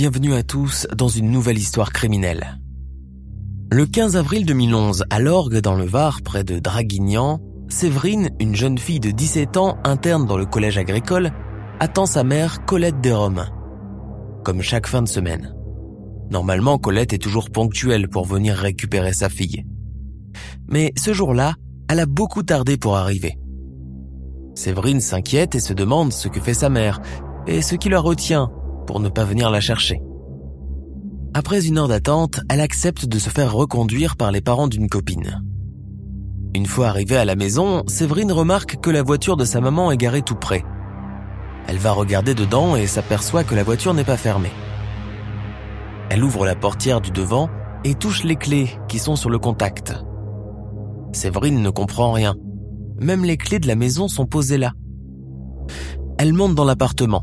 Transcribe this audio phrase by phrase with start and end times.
[0.00, 2.58] Bienvenue à tous dans une nouvelle histoire criminelle.
[3.70, 8.78] Le 15 avril 2011, à l'Orgue dans le Var, près de Draguignan, Séverine, une jeune
[8.78, 11.32] fille de 17 ans interne dans le collège agricole,
[11.80, 13.44] attend sa mère Colette Desromes.
[14.42, 15.54] Comme chaque fin de semaine.
[16.30, 19.66] Normalement, Colette est toujours ponctuelle pour venir récupérer sa fille.
[20.66, 21.56] Mais ce jour-là,
[21.90, 23.36] elle a beaucoup tardé pour arriver.
[24.54, 27.02] Séverine s'inquiète et se demande ce que fait sa mère
[27.46, 28.50] et ce qui la retient
[28.90, 30.02] pour ne pas venir la chercher.
[31.32, 35.44] Après une heure d'attente, elle accepte de se faire reconduire par les parents d'une copine.
[36.56, 39.96] Une fois arrivée à la maison, Séverine remarque que la voiture de sa maman est
[39.96, 40.64] garée tout près.
[41.68, 44.50] Elle va regarder dedans et s'aperçoit que la voiture n'est pas fermée.
[46.08, 47.48] Elle ouvre la portière du devant
[47.84, 49.94] et touche les clés qui sont sur le contact.
[51.12, 52.34] Séverine ne comprend rien.
[52.98, 54.72] Même les clés de la maison sont posées là.
[56.18, 57.22] Elle monte dans l'appartement.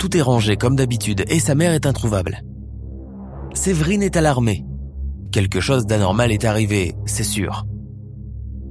[0.00, 2.40] Tout est rangé comme d'habitude et sa mère est introuvable.
[3.52, 4.64] Séverine est alarmée.
[5.30, 7.66] Quelque chose d'anormal est arrivé, c'est sûr.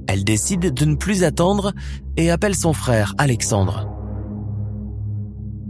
[0.08, 1.72] Elle décide de ne plus attendre
[2.16, 3.88] et appelle son frère, Alexandre.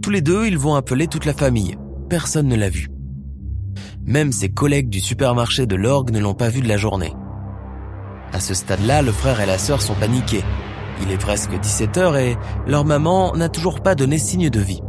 [0.03, 1.77] Tous les deux, ils vont appeler toute la famille.
[2.09, 2.89] Personne ne l'a vu.
[4.07, 7.13] Même ses collègues du supermarché de l'orgue ne l'ont pas vu de la journée.
[8.33, 10.43] À ce stade-là, le frère et la sœur sont paniqués.
[11.03, 14.81] Il est presque 17 heures et leur maman n'a toujours pas donné signe de vie.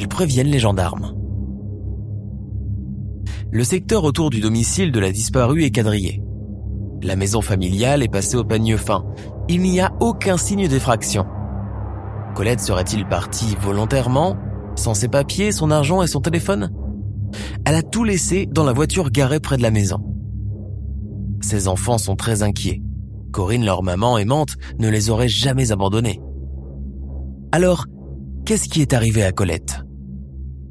[0.00, 1.12] Ils préviennent les gendarmes.
[3.50, 6.22] Le secteur autour du domicile de la disparue est quadrillé.
[7.02, 9.04] La maison familiale est passée au peigne fin.
[9.48, 11.26] Il n'y a aucun signe d'effraction.
[12.36, 14.36] Colette serait-il partie volontairement,
[14.76, 16.70] sans ses papiers, son argent et son téléphone?
[17.64, 19.98] Elle a tout laissé dans la voiture garée près de la maison.
[21.40, 22.82] Ses enfants sont très inquiets.
[23.32, 26.20] Corinne, leur maman aimante, ne les aurait jamais abandonnés.
[27.50, 27.86] Alors,
[28.44, 29.82] qu'est-ce qui est arrivé à Colette?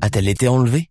[0.02, 0.90] A-t-elle été enlevée?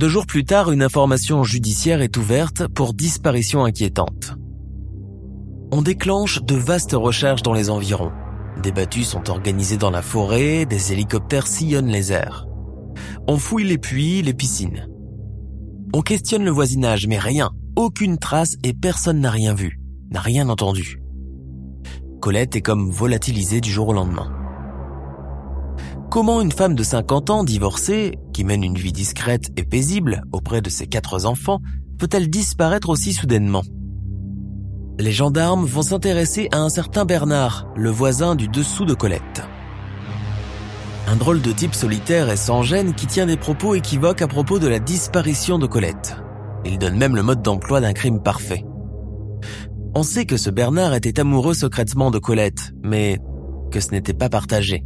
[0.00, 4.32] Deux jours plus tard, une information judiciaire est ouverte pour disparition inquiétante.
[5.72, 8.10] On déclenche de vastes recherches dans les environs.
[8.62, 12.46] Des battues sont organisées dans la forêt, des hélicoptères sillonnent les airs.
[13.28, 14.88] On fouille les puits, les piscines.
[15.92, 20.48] On questionne le voisinage, mais rien, aucune trace et personne n'a rien vu, n'a rien
[20.48, 21.02] entendu.
[22.22, 24.39] Colette est comme volatilisée du jour au lendemain.
[26.10, 30.60] Comment une femme de 50 ans divorcée, qui mène une vie discrète et paisible auprès
[30.60, 31.60] de ses quatre enfants,
[32.00, 33.62] peut-elle disparaître aussi soudainement?
[34.98, 39.44] Les gendarmes vont s'intéresser à un certain Bernard, le voisin du dessous de Colette.
[41.06, 44.58] Un drôle de type solitaire et sans gêne qui tient des propos équivoques à propos
[44.58, 46.16] de la disparition de Colette.
[46.64, 48.64] Il donne même le mode d'emploi d'un crime parfait.
[49.94, 53.20] On sait que ce Bernard était amoureux secrètement de Colette, mais
[53.70, 54.82] que ce n'était pas partagé.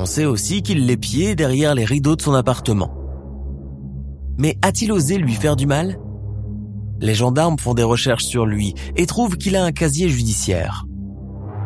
[0.00, 2.94] On sait aussi qu'il l'épiait derrière les rideaux de son appartement.
[4.38, 5.98] Mais a-t-il osé lui faire du mal?
[7.00, 10.86] Les gendarmes font des recherches sur lui et trouvent qu'il a un casier judiciaire.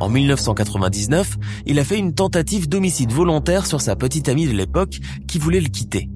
[0.01, 1.37] En 1999,
[1.67, 4.99] il a fait une tentative d'homicide volontaire sur sa petite amie de l'époque
[5.29, 6.09] qui voulait le quitter.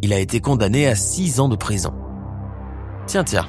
[0.00, 1.92] Il a été condamné à six ans de prison.
[3.06, 3.46] Tiens, tiens.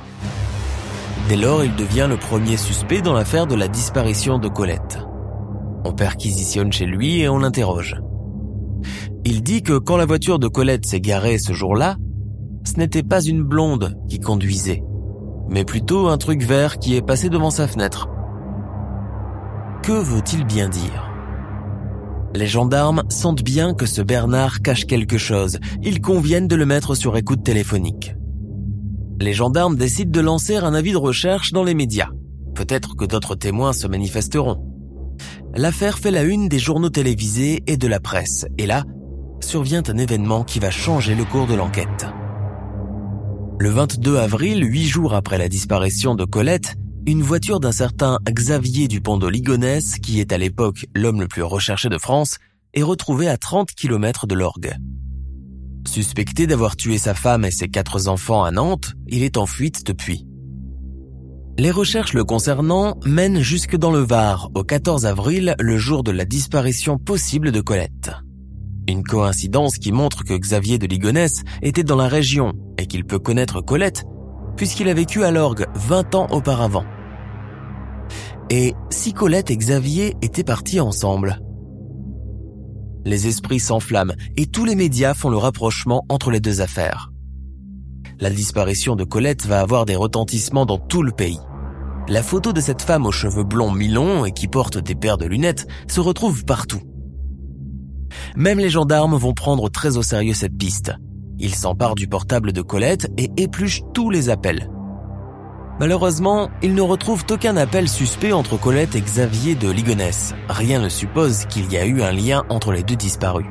[1.29, 4.99] Dès lors, il devient le premier suspect dans l'affaire de la disparition de Colette.
[5.85, 8.01] On perquisitionne chez lui et on l'interroge.
[9.25, 11.97] Il dit que quand la voiture de Colette s'est garée ce jour-là,
[12.65, 14.83] ce n'était pas une blonde qui conduisait,
[15.49, 18.09] mais plutôt un truc vert qui est passé devant sa fenêtre.
[19.83, 21.09] Que veut-il bien dire?
[22.35, 25.57] Les gendarmes sentent bien que ce Bernard cache quelque chose.
[25.81, 28.15] Ils conviennent de le mettre sur écoute téléphonique.
[29.19, 32.09] Les gendarmes décident de lancer un avis de recherche dans les médias.
[32.53, 34.68] Peut-être que d'autres témoins se manifesteront.
[35.55, 38.83] L'affaire fait la une des journaux télévisés et de la presse, et là,
[39.41, 42.05] survient un événement qui va changer le cours de l'enquête.
[43.59, 46.75] Le 22 avril, huit jours après la disparition de Colette,
[47.07, 51.43] une voiture d'un certain Xavier Dupont de Ligonnès, qui est à l'époque l'homme le plus
[51.43, 52.37] recherché de France,
[52.73, 54.75] est retrouvée à 30 km de l'orgue.
[55.87, 59.85] Suspecté d'avoir tué sa femme et ses quatre enfants à Nantes, il est en fuite
[59.85, 60.28] depuis.
[61.57, 66.11] Les recherches le concernant mènent jusque dans le Var au 14 avril, le jour de
[66.11, 68.11] la disparition possible de Colette.
[68.87, 73.19] Une coïncidence qui montre que Xavier de Ligonnès était dans la région et qu'il peut
[73.19, 74.05] connaître Colette
[74.59, 76.83] puisqu'il a vécu à l'orgue 20 ans auparavant.
[78.49, 81.39] Et si Colette et Xavier étaient partis ensemble?
[83.05, 87.08] Les esprits s'enflamment et tous les médias font le rapprochement entre les deux affaires.
[88.21, 91.39] La disparition de Colette va avoir des retentissements dans tout le pays.
[92.09, 95.25] La photo de cette femme aux cheveux blonds mi-longs et qui porte des paires de
[95.25, 96.81] lunettes se retrouve partout.
[98.35, 100.91] Même les gendarmes vont prendre très au sérieux cette piste.
[101.37, 104.69] Ils s'emparent du portable de Colette et épluchent tous les appels.
[105.79, 110.33] Malheureusement, ils ne retrouvent aucun appel suspect entre Colette et Xavier de Ligonnès.
[110.49, 113.47] Rien ne suppose qu'il y a eu un lien entre les deux disparus.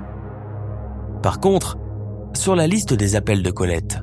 [1.22, 1.78] Par contre,
[2.34, 4.00] sur la liste des appels de Colette,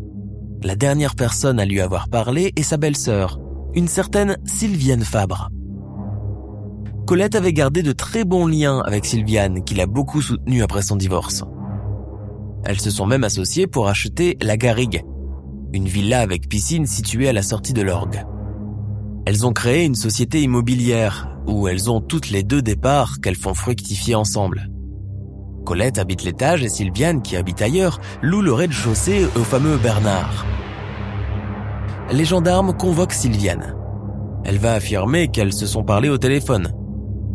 [0.65, 3.39] la dernière personne à lui avoir parlé est sa belle-sœur,
[3.75, 5.49] une certaine Sylviane Fabre.
[7.05, 10.95] Colette avait gardé de très bons liens avec Sylviane, qui l'a beaucoup soutenue après son
[10.95, 11.43] divorce.
[12.63, 15.03] Elles se sont même associées pour acheter la Garrigue,
[15.71, 18.25] une villa avec piscine située à la sortie de l'orgue.
[19.27, 23.35] Elles ont créé une société immobilière où elles ont toutes les deux des parts qu'elles
[23.35, 24.71] font fructifier ensemble.
[25.65, 30.45] Colette habite l'étage et Sylviane, qui habite ailleurs, loue le rez-de-chaussée au fameux Bernard.
[32.11, 33.75] Les gendarmes convoquent Sylviane.
[34.45, 36.71] Elle va affirmer qu'elles se sont parlé au téléphone.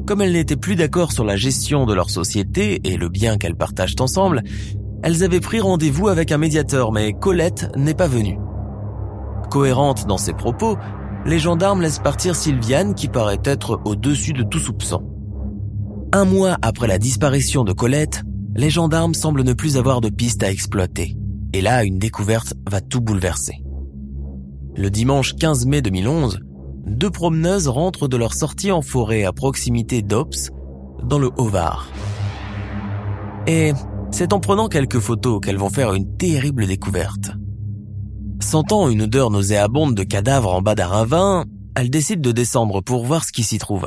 [0.06, 3.56] Comme elles n'étaient plus d'accord sur la gestion de leur société et le bien qu'elles
[3.56, 4.42] partagent ensemble,
[5.02, 8.38] elles avaient pris rendez-vous avec un médiateur, mais Colette n'est pas venue.
[9.50, 10.76] Cohérente dans ses propos,
[11.26, 15.09] les gendarmes laissent partir Sylviane qui paraît être au-dessus de tout soupçon.
[16.12, 18.24] Un mois après la disparition de Colette,
[18.56, 21.16] les gendarmes semblent ne plus avoir de piste à exploiter.
[21.52, 23.62] Et là, une découverte va tout bouleverser.
[24.74, 26.40] Le dimanche 15 mai 2011,
[26.84, 30.50] deux promeneuses rentrent de leur sortie en forêt à proximité d'Ops,
[31.04, 31.88] dans le Haut-Var.
[33.46, 33.72] Et
[34.10, 37.30] c'est en prenant quelques photos qu'elles vont faire une terrible découverte.
[38.40, 41.44] Sentant une odeur nauséabonde de cadavres en bas d'un ravin,
[41.76, 43.86] elles décident de descendre pour voir ce qui s'y trouve.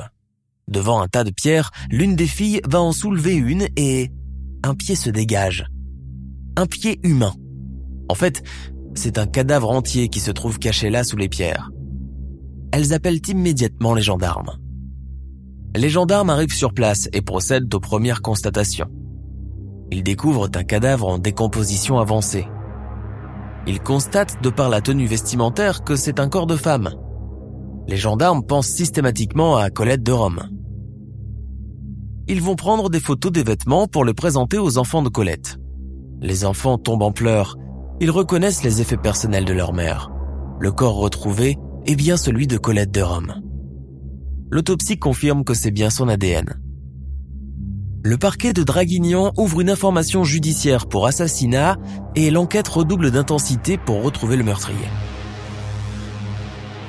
[0.69, 4.11] Devant un tas de pierres, l'une des filles va en soulever une et
[4.63, 5.65] un pied se dégage.
[6.55, 7.33] Un pied humain.
[8.09, 8.43] En fait,
[8.95, 11.71] c'est un cadavre entier qui se trouve caché là sous les pierres.
[12.71, 14.57] Elles appellent immédiatement les gendarmes.
[15.75, 18.89] Les gendarmes arrivent sur place et procèdent aux premières constatations.
[19.91, 22.47] Ils découvrent un cadavre en décomposition avancée.
[23.67, 26.89] Ils constatent de par la tenue vestimentaire que c'est un corps de femme.
[27.87, 30.49] Les gendarmes pensent systématiquement à Colette de Rome.
[32.27, 35.57] Ils vont prendre des photos des vêtements pour les présenter aux enfants de Colette.
[36.21, 37.57] Les enfants tombent en pleurs.
[37.99, 40.09] Ils reconnaissent les effets personnels de leur mère.
[40.59, 43.41] Le corps retrouvé est bien celui de Colette de Rome.
[44.49, 46.63] L'autopsie confirme que c'est bien son ADN
[48.05, 51.77] le parquet de Draguignan ouvre une information judiciaire pour assassinat
[52.15, 54.89] et l'enquête redouble d'intensité pour retrouver le meurtrier.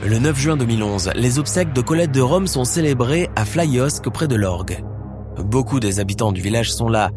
[0.05, 4.29] Le 9 juin 2011, les obsèques de Colette de Rome sont célébrées à Flyosque près
[4.29, 4.85] de l'Orgue.
[5.39, 7.11] Beaucoup des habitants du village sont là,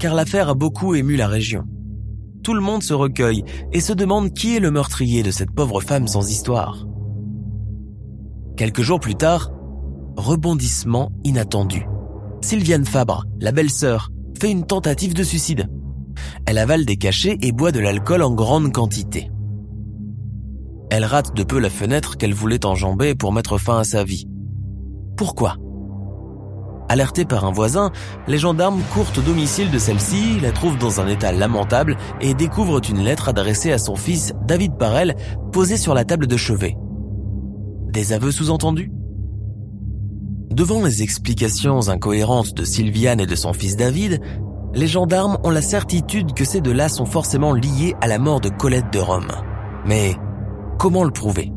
[0.00, 1.62] car l'affaire a beaucoup ému la région.
[2.42, 5.80] Tout le monde se recueille et se demande qui est le meurtrier de cette pauvre
[5.80, 6.88] femme sans histoire.
[8.56, 9.52] Quelques jours plus tard,
[10.16, 11.86] rebondissement inattendu.
[12.40, 14.10] Sylviane Fabre, la belle-sœur,
[14.40, 15.68] fait une tentative de suicide.
[16.46, 19.30] Elle avale des cachets et boit de l'alcool en grande quantité.
[20.96, 24.28] Elle rate de peu la fenêtre qu'elle voulait enjamber pour mettre fin à sa vie.
[25.16, 25.56] Pourquoi?
[26.88, 27.90] Alertés par un voisin,
[28.28, 32.80] les gendarmes courent au domicile de celle-ci, la trouvent dans un état lamentable et découvrent
[32.88, 35.16] une lettre adressée à son fils David Parel
[35.50, 36.76] posée sur la table de chevet.
[37.92, 38.92] Des aveux sous-entendus?
[40.52, 44.20] Devant les explications incohérentes de Sylviane et de son fils David,
[44.74, 48.48] les gendarmes ont la certitude que ces deux-là sont forcément liés à la mort de
[48.48, 49.32] Colette de Rome.
[49.86, 50.14] Mais
[50.84, 51.50] comment le prouver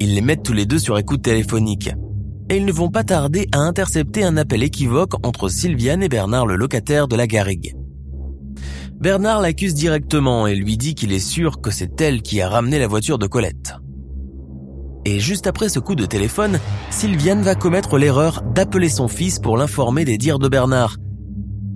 [0.00, 1.90] Ils les mettent tous les deux sur écoute téléphonique.
[2.50, 6.44] Et ils ne vont pas tarder à intercepter un appel équivoque entre Sylviane et Bernard
[6.44, 7.76] le locataire de la Garrigue.
[8.98, 12.80] Bernard l'accuse directement et lui dit qu'il est sûr que c'est elle qui a ramené
[12.80, 13.76] la voiture de Colette.
[15.04, 16.58] Et juste après ce coup de téléphone,
[16.90, 20.96] Sylviane va commettre l'erreur d'appeler son fils pour l'informer des dires de Bernard.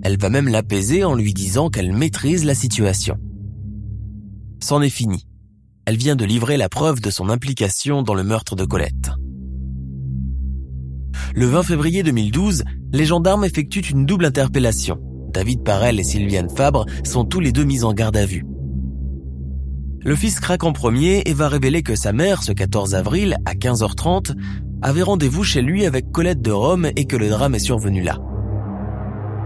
[0.02, 3.18] Elle va même l'apaiser en lui disant qu'elle maîtrise la situation.
[4.60, 5.27] C'en est fini.
[5.88, 9.12] Elle vient de livrer la preuve de son implication dans le meurtre de Colette.
[11.34, 14.98] Le 20 février 2012, les gendarmes effectuent une double interpellation.
[15.32, 18.44] David Parel et Sylviane Fabre sont tous les deux mis en garde à vue.
[20.04, 23.54] Le fils craque en premier et va révéler que sa mère, ce 14 avril, à
[23.54, 24.34] 15h30,
[24.82, 28.18] avait rendez-vous chez lui avec Colette de Rome et que le drame est survenu là.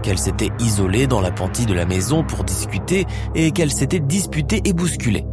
[0.01, 4.73] Qu'elle s'était isolée dans l'appentis de la maison pour discuter et qu'elle s'était disputée et
[4.73, 5.23] bousculée.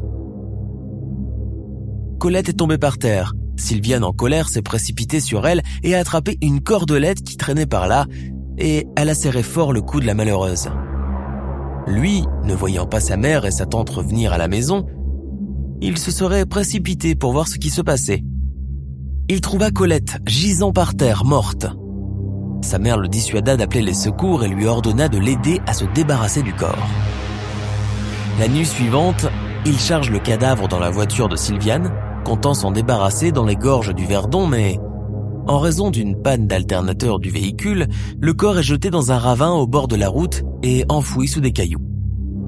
[2.21, 3.33] Colette est tombée par terre.
[3.57, 7.89] Sylviane en colère s'est précipitée sur elle et a attrapé une cordelette qui traînait par
[7.89, 8.05] là
[8.59, 10.69] et elle a serré fort le cou de la malheureuse.
[11.87, 14.87] Lui, ne voyant pas sa mère et sa tante revenir à la maison,
[15.81, 18.23] il se serait précipité pour voir ce qui se passait.
[19.31, 21.69] Il trouva Colette gisant par terre, morte.
[22.61, 26.43] Sa mère le dissuada d'appeler les secours et lui ordonna de l'aider à se débarrasser
[26.43, 26.87] du corps.
[28.39, 29.27] La nuit suivante,
[29.65, 31.91] il charge le cadavre dans la voiture de Sylviane,
[32.25, 34.79] comptant s'en débarrasser dans les gorges du Verdon, mais
[35.47, 37.89] en raison d'une panne d'alternateur du véhicule,
[38.21, 41.41] le corps est jeté dans un ravin au bord de la route et enfoui sous
[41.41, 41.81] des cailloux.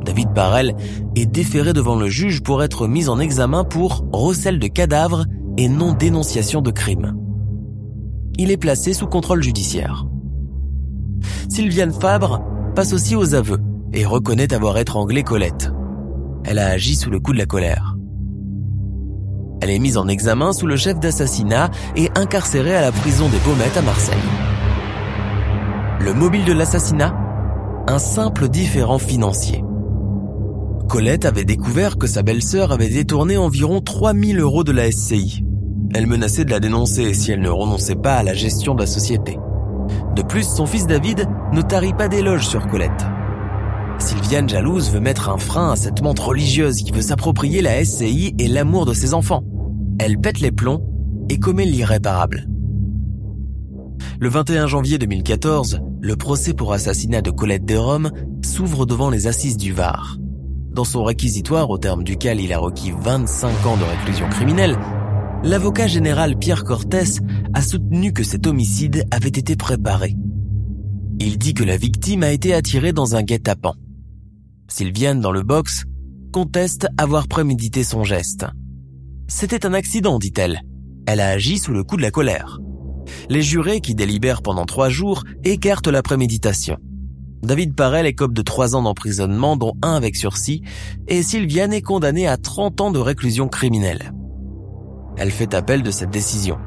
[0.05, 0.75] David Barrel
[1.17, 5.25] est déféré devant le juge pour être mis en examen pour recel de cadavre
[5.57, 7.17] et non dénonciation de crime.
[8.39, 10.07] Il est placé sous contrôle judiciaire.
[11.49, 12.43] Sylviane Fabre
[12.75, 13.61] passe aussi aux aveux
[13.93, 15.73] et reconnaît avoir étranglé Colette.
[16.45, 17.92] Elle a agi sous le coup de la colère.
[19.63, 23.39] Elle est mise en examen sous le chef d'assassinat et incarcérée à la prison des
[23.39, 24.17] Baumettes à Marseille.
[26.01, 27.15] Le mobile de l'assassinat?
[27.87, 29.63] Un simple différent financier.
[30.89, 35.45] Colette avait découvert que sa belle-sœur avait détourné environ 3000 euros de la SCI.
[35.95, 38.87] Elle menaçait de la dénoncer si elle ne renonçait pas à la gestion de la
[38.89, 39.39] société.
[40.17, 43.07] De plus, son fils David ne tarit pas d'éloges sur Colette.
[43.99, 48.35] Sylviane jalouse veut mettre un frein à cette menthe religieuse qui veut s'approprier la SCI
[48.41, 49.45] et l'amour de ses enfants.
[50.05, 50.85] Elle pète les plombs
[51.29, 52.49] et commet l'irréparable.
[54.19, 58.11] Le 21 janvier 2014, le procès pour assassinat de Colette Rome
[58.45, 60.19] s'ouvre devant les assises du Var.
[60.73, 64.77] Dans son réquisitoire, au terme duquel il a requis 25 ans de réclusion criminelle,
[65.45, 67.21] l'avocat général Pierre Cortés
[67.55, 70.17] a soutenu que cet homicide avait été préparé.
[71.21, 73.77] Il dit que la victime a été attirée dans un guet-apens.
[74.67, 75.85] Sylviane, dans le box,
[76.33, 78.47] conteste avoir prémédité son geste.
[79.29, 80.63] C'était un accident, dit-elle.
[81.07, 82.59] Elle a agi sous le coup de la colère.
[83.29, 86.79] Les jurés, qui délibèrent pendant trois jours, écartent la préméditation.
[87.43, 90.63] David Parel écope de 3 ans d'emprisonnement, dont un avec sursis,
[91.09, 94.13] et Sylviane est condamnée à 30 ans de réclusion criminelle.
[95.17, 96.59] Elle fait appel de cette décision.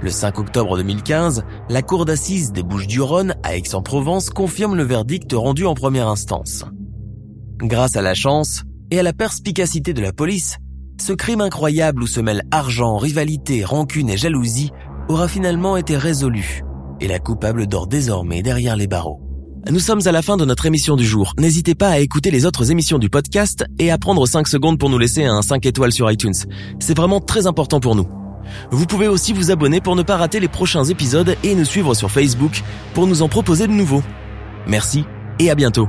[0.00, 5.66] Le 5 octobre 2015, la cour d'assises des Bouches-du-Rhône à Aix-en-Provence confirme le verdict rendu
[5.66, 6.64] en première instance.
[7.58, 10.56] Grâce à la chance et à la perspicacité de la police,
[11.00, 14.70] ce crime incroyable où se mêlent argent, rivalité, rancune et jalousie
[15.08, 16.62] aura finalement été résolu,
[17.00, 19.20] et la coupable dort désormais derrière les barreaux.
[19.70, 21.34] Nous sommes à la fin de notre émission du jour.
[21.38, 24.88] N'hésitez pas à écouter les autres émissions du podcast et à prendre 5 secondes pour
[24.88, 26.34] nous laisser un 5 étoiles sur iTunes.
[26.78, 28.08] C'est vraiment très important pour nous.
[28.70, 31.94] Vous pouvez aussi vous abonner pour ne pas rater les prochains épisodes et nous suivre
[31.94, 32.62] sur Facebook
[32.94, 34.02] pour nous en proposer de nouveaux.
[34.66, 35.04] Merci
[35.38, 35.88] et à bientôt.